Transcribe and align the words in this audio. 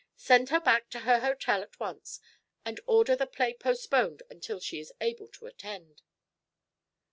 Send 0.17 0.49
her 0.49 0.59
back 0.59 0.89
to 0.89 1.01
her 1.01 1.19
hotel 1.19 1.61
at 1.61 1.79
once 1.79 2.19
and 2.65 2.79
order 2.87 3.15
the 3.15 3.27
play 3.27 3.53
postponed 3.53 4.23
until 4.31 4.59
she 4.59 4.79
is 4.79 4.91
able 4.99 5.27
to 5.27 5.45
attend." 5.45 6.01